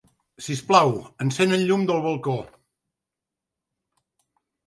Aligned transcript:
Sisplau, 0.43 0.93
encén 1.25 1.53
el 1.57 1.65
llum 1.71 1.83
del 1.91 2.01
balcó. 2.07 2.35